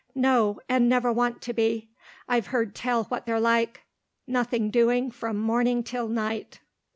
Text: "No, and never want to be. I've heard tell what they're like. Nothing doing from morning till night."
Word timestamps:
"No, 0.15 0.59
and 0.67 0.89
never 0.89 1.13
want 1.13 1.43
to 1.43 1.53
be. 1.53 1.91
I've 2.27 2.47
heard 2.47 2.73
tell 2.73 3.03
what 3.03 3.27
they're 3.27 3.39
like. 3.39 3.81
Nothing 4.25 4.71
doing 4.71 5.11
from 5.11 5.37
morning 5.37 5.83
till 5.83 6.07
night." 6.07 6.59